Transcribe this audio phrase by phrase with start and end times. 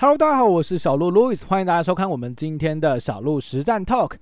[0.00, 4.12] Hello，大家好，我是小鹿 Louis，欢迎大家收看我们今天的小鹿实战 Talk。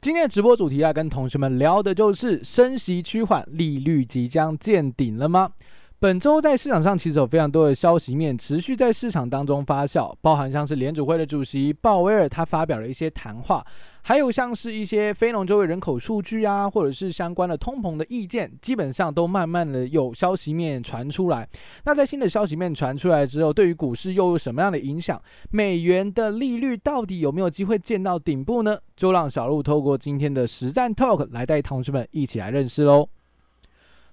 [0.00, 5.50] 今天的直播主题啊跟同学们聊的就是升息趋缓，利率即将见顶了吗？
[5.98, 13.62] 本周在市场上其实有非常多的消息面持续在市场当中发酵，包含像是联储会的主席鲍威尔他发表了一些谈话，
[14.08, 21.48] 还有像是一些非农就业人口数据啊，或者是相关的通膨的意见，基本上都慢慢的有消息面传出来。
[21.84, 25.20] 那在新的消息面传出来之后，对于股市又有什么样的影响？
[25.50, 28.78] 美元的利率到底有没有机会见到顶部呢？
[28.94, 33.08] 就让小鹿透过今天的实战 Talk 来带同学们一起来认识喽。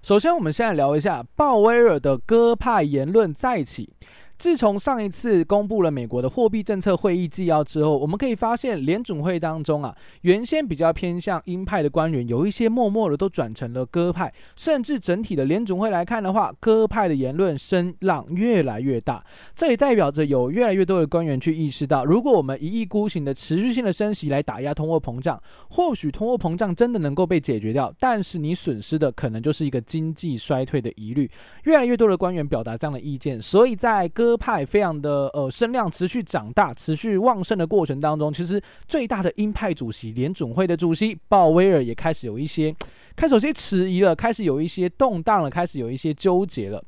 [0.02, 3.90] 首先，我们先来聊一下鲍威尔的鸽派言论再起。
[4.36, 19.24] 自从上一次公布了美国的货币政策会议纪要之后，我们可以发现联准会当中啊，原先比较偏向鹰派的官员，有一些默默的都转成了鸽派，甚至整体的联准会来看的话，鸽派的言论声浪越来越大。
[19.54, 31.30] 这也代表着有越来越多的官员去意识到，如果我们一意孤行的持续性的升息来打压通货膨胀，或许通货膨胀真的能够被解决掉，但是你损失的可能就是一个经济衰退的疑虑。
[31.64, 38.58] 越来越多的官员表达这样的意见，所以在鸽鸽派非常的呃声量持续长大、持续旺盛的过程当中，其实
[38.88, 42.74] 最大的鹰派主席联总会的主席鲍威尔也开始有一些，
[43.14, 46.82] 开始有些迟疑了，开始有一些动荡了，开始有一些纠结了。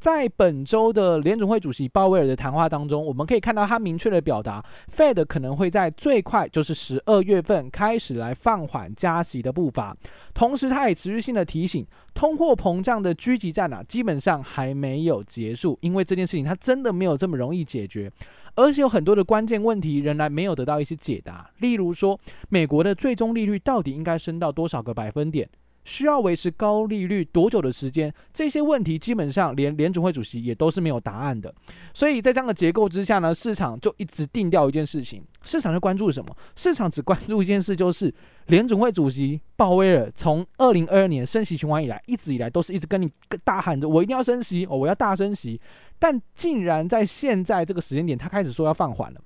[0.00, 4.64] 在本周的联准会主席鲍威尔的谈话当中，我们可以看到他明确的表达
[4.96, 9.94] ，Fed 可能会在最快就是十二月份开始来放缓加息的步伐。
[10.32, 18.10] 同时，他也持续性的提醒，通货膨胀的狙击战啊，基本上还没有结束，因为这件事情它真的没有这么容易解决，
[18.54, 21.50] 而且有很多的关键问题仍然没有得到一些解答。
[21.58, 25.46] 例如说，美国的最终利率到底应该升到多少个百分点？
[25.84, 28.12] 需要维持高利率多久的时间？
[28.32, 31.52] 这些问题基本上连联准会主席也都是没有答案的。
[31.94, 35.22] 所以在这样的结构之下呢，市场就一直定调一件事情。
[35.42, 36.36] 市场就关注什么？
[36.54, 38.12] 市场只关注一件事，就是
[38.46, 43.10] 联准会主席鲍威尔从二零二二年升息循环以来，一直以来都是一直跟你
[43.42, 45.60] 大喊着我一定要升息哦，我要大升息。
[45.98, 49.20] 但竟然在现在这个时间点，他开始说要放缓了。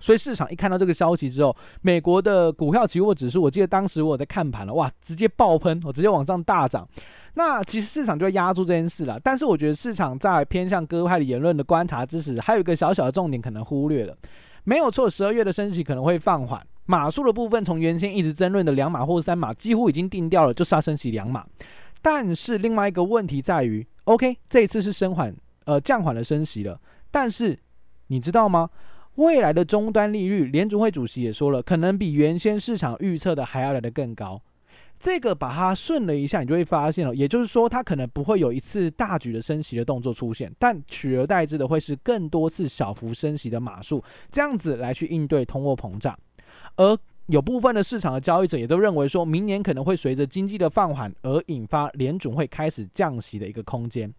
[0.00, 6.88] 所以市场一看到这个消息之后，美国的股票期货指数，我记得当时我在看盘了，哇，直接爆喷，我直接往上大涨。
[7.34, 9.20] 那其实市场就会压住这件事了。
[9.22, 14.16] 但是我觉得市场在偏向鸽派的言论的观察之时，还有一个小小的重点可能忽略了。
[14.64, 21.46] 没有错，十二月的升息可能会放缓，码数的部分从原先一直争论的两码或三码，几乎已经定掉了，就是要升息两码。
[22.02, 25.34] 但是另外一个问题在于，OK，这一次是升缓，
[25.66, 26.80] 呃，降缓了升息了，
[27.10, 27.58] 但是
[28.08, 28.68] 你知道吗？
[29.16, 34.40] 未来的终端利率，联储会主席也说了，可能比原先市场预测的还要来得更高。
[34.98, 46.18] 这个把它顺了一下，你就会发现了，也就是说，它可能不会有一次大举的升息的动作出现，但取而代之的会是更多次小幅升息的码数，这样子来去应对通货膨胀。
[46.76, 54.12] 而有部分的市场的交易者也都认为，说明年可能会随着经济的放缓而引发联准会开始降息的一个空间。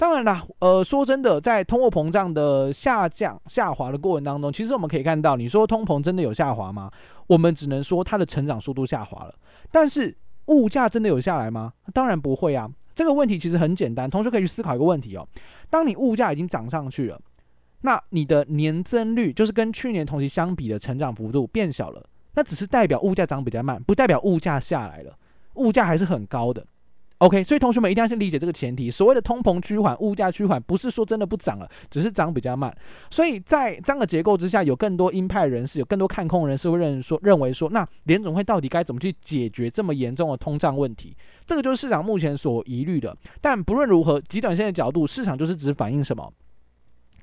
[0.00, 6.90] 当然啦，呃，说真的，在通货膨胀的下降、下滑的过程当中，其实我们可以看到，你说通膨真的有下滑吗？
[7.26, 9.34] 我们只能说它的成长速度下滑了。
[9.70, 10.16] 但是
[10.46, 11.74] 物价真的有下来吗？
[11.92, 12.66] 当然不会啊。
[12.94, 15.28] 这个问题其实很简单，同学可以去思考一个问题哦。
[15.68, 17.20] 当你物价已经涨上去了，
[17.82, 25.14] 那你的年增率，就是跟去年同期相比的成长幅度变小了，那只是代表物价涨比较慢，不代表物价下来了，
[25.56, 26.66] 物价还是很高的。
[27.20, 28.90] OK，所以同学们一定要先理解这个前提。
[28.90, 32.74] 所谓的通膨趋缓、物价趋缓，不是说真的不涨了，只是涨比较慢。
[33.10, 41.14] 所以在这样的结构之下，有更多鹰派人士，有更多看空人士会认说，认为说，那联总会到底该怎么去解决这么严重的通胀问题？
[41.46, 43.14] 这个就是市场目前所疑虑的。
[43.38, 46.32] 但不论如何，极短线的角度，市场就是只反映什么？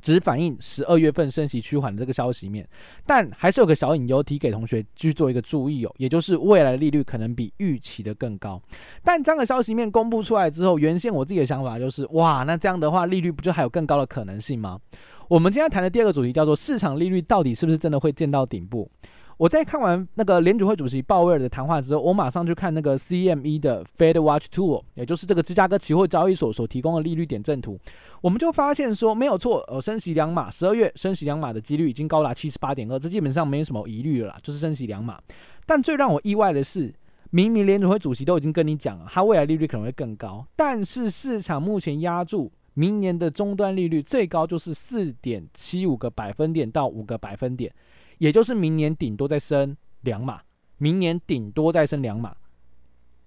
[0.02, 2.68] 只反映十二月份升息趋缓的这个消息面，
[3.06, 8.62] 但还是有个小隐忧提给同学去做一个注意哦，也就是未来的利率可能比预期的更高。
[9.04, 14.80] 但这样的消息面公布出来之后，原先我自己的想法就是，哇，那这样的话利率不就还有更高的可能性吗？
[15.28, 18.90] 我们今天谈的第二个主题叫做市场利率到底是不是真的会见到顶部？
[19.38, 27.80] 我在看完那个联储会主席鲍威尔的谈话之后，我马上去看那个 CME 的 Fed Watch Tool，也就是这个芝加哥期货交易所所提供的利率点阵图，
[28.22, 35.20] 我们就发现说没有错，呃，升息两码，十二月升息两码的几率已经高达七十八点二，这基本上没什么疑虑了啦，就是升息两码。
[35.68, 36.92] 但最让我意外的是，
[37.30, 47.74] 明明联储会主席都已经跟你讲了，他未来利率可能会更高，但是市场目前压住明年的终端利率最高就是四点七五个百分点到五个百分点。
[48.20, 50.40] 也就是明年顶多再升两码，
[50.78, 52.36] 明年顶多再升两码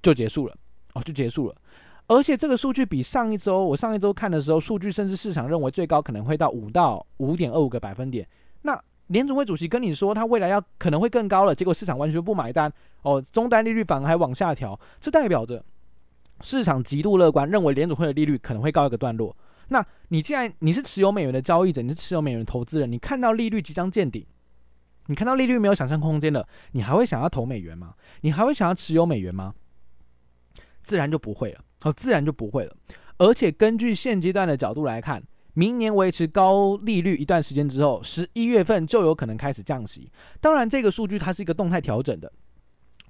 [0.01, 0.57] 就结束了
[0.95, 1.57] 哦，就结束了。
[2.07, 8.27] 而且这个数据比上一周，我上一周看的时候，数据甚至市场认为最高可能会到五到五点二五个百分点，
[8.63, 12.73] 那联总会主席跟你说他未来要可能会更高了，结果市场完全不买单
[13.03, 15.65] 哦，终端利率反而还往下调，这代表着
[16.43, 19.37] 市场极度乐观，认为联储会的利率可能会告一个段落。
[19.69, 24.27] 那你既然你是持有美元的交易者，你是持有美元的投资人，你看到利率即将见顶，
[25.07, 27.95] 你看到利率没有想象空间了，你还会想要投美元吗？
[28.23, 29.55] 你还会想要持有美元吗？
[30.83, 32.75] 自然就不会了，哦，自然就不会了。
[33.19, 35.23] 而且根据现阶段的角度来看，
[35.55, 40.11] 明年维持高利率一段时间之后，十一月份就有可能开始降息。
[40.41, 42.33] 当然，这个数据它是一个动态调整的。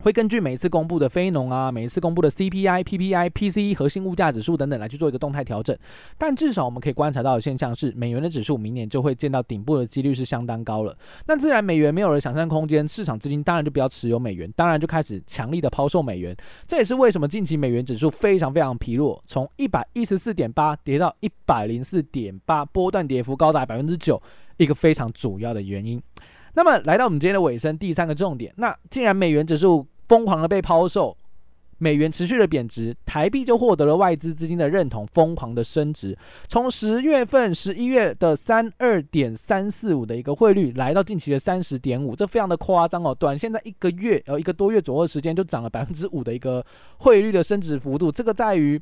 [0.03, 5.77] 会根据每一次公布的非农啊，每一次公布的 CPI、PPI、PCE 核心物价指数等等来去做一个动态调整，
[6.17, 10.97] 但至少我们可以观察到的现象是，美元的指数明年就会见到顶部的几率是相当高了。
[11.27, 16.35] 那自然美元没有了想象空间，市场资金当然就不要持有美元，当然就开始强力的抛售美元。
[16.67, 24.21] 这也是为什么近期美元指数非常非常疲弱，从一百一十四点八跌到一百零四点八，波段跌幅高达百分之九，
[24.57, 26.01] 一个非常主要的原因。
[26.61, 31.17] 那么来到我们今天的尾声，第三个重点，那既然美元指数疯狂的被抛售，
[31.79, 36.15] 美元持续的贬值，台币就获得了外资资金的认同，疯狂的升值。
[36.49, 43.17] 从十月份、十一月的三二点三四五的一个汇率，来到近期的三十点五，这非常的夸张哦。
[43.19, 46.63] 短线在一个月，呃，一个多月左右的时间就涨了百分之五的一个
[46.99, 48.79] 汇率的升值幅度，这个在于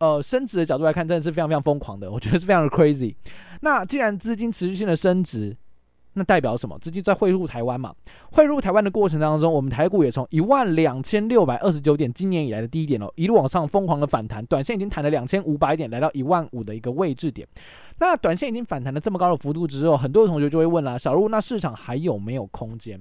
[0.00, 3.14] 呃升值的角度来看，真的是非常非常疯狂的，我觉得是非常的 crazy。
[3.62, 5.56] 那既然资金持续性的升值，
[6.14, 6.78] 那代表什么？
[6.78, 7.94] 资金在汇入台湾嘛？
[8.32, 17.46] 汇入台湾的过程当中，我们台股也从一万两千六百二十九点，今年以来的低点哦，一路往上疯狂的反弹，短线已经弹了两千五百点，来到一万五的一个位置点。
[17.98, 23.00] 那短线已经反弹了这么高的幅度之后，很多同学就会问了：小陆，那市场还有没有空间？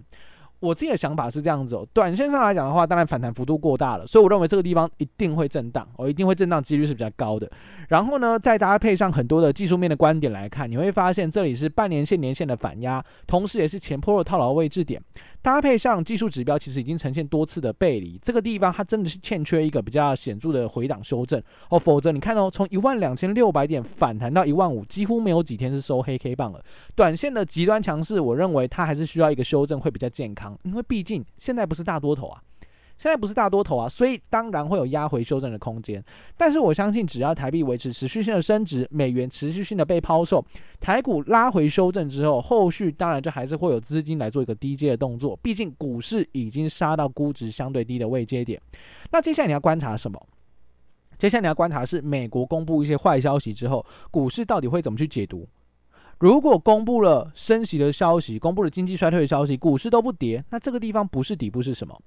[0.62, 7.52] 我自己的想法是这样子哦，短线上来讲的话，当然反弹幅度过大了，所以我认为这个地方一定会震荡，哦，一定会震荡几率是比较高的。
[7.90, 15.02] 然后呢，再搭配上很多的技术面的观点来看，你会发现这里是半年线、年线的反压，同时也是前波的套牢位置点。
[15.44, 26.64] 搭配上技术指标，其实已经呈现多次的背离，这个地方它真的是欠缺一个比较显著的回档修正哦，否则你看哦，从一万两千六百点反弹到一万五，几乎没有几天是收黑 K 棒了。
[26.96, 32.42] 短线的极端强势，我认为它还是需要一个修正会比较健康，因为毕竟现在不是大多头啊。
[32.98, 36.04] 现在不是大多头啊，所以当然会有压回修正的空间。
[36.38, 40.46] 但是我相信，只要台币维持持续性的升值，美元持续性的被抛售，
[40.80, 45.36] 台股拉回修正之后，后续当然就还是会有资金来做一个低阶的动作。
[45.42, 48.62] 毕竟股市已经杀到估值相对低的位阶点。
[49.12, 50.24] 那接下来你要观察什么？
[51.18, 55.48] 接下来你要观察是美国公布一些坏消息之后，股市到底会怎么去解读？
[56.22, 62.00] 如果公布了升息的消息，公布了经济衰退的消息，股市都不跌，那这个地方不是底部是什么？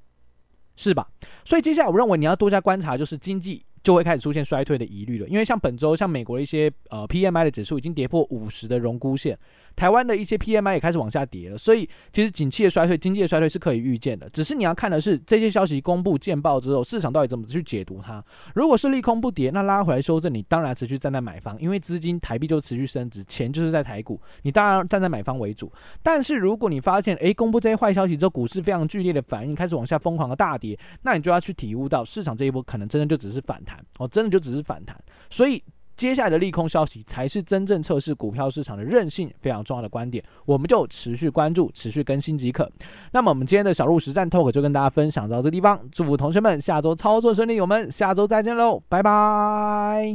[0.76, 1.08] 是吧？
[1.44, 5.26] 所以接下来我认为你要多加观察，就是经济就会开始出现衰退的疑虑了。
[5.26, 9.36] 因为像本周，像美国的一些呃 PMI 的指数已经跌破五十的荣枯线。
[9.76, 14.28] 台湾的一些 PMI 也开始往下跌了，所以其实景气的衰退、经济的衰退是可以预见的。
[14.30, 18.24] 只是你要看的是这些消息公布、见报之后，市场到底怎么去解读它。
[18.54, 25.72] 如果是利空不跌，那拉回来修正，你当然持续站在买方，因为资金台币就持续升值，钱就是在台股，你当然站在买方为主。
[26.02, 34.96] 但是如果你发现，诶，公布这些坏消息之后，股市非常剧烈的反应，开始往下疯狂的大跌，那你就要去体悟到，市场这一波可能真的就只是反弹哦，真的就只是反弹。
[35.30, 35.62] 所以。
[35.96, 42.70] 接下来的利空消息才是真正测试股票市场的韧性非常重要的观点，我们就持续关注、持续更新即可。
[43.12, 50.12] 那么我们今天的小路实战 Talk 就跟大家分享到这地方，祝福同学们下周操作顺利，我们下周再见喽，拜拜。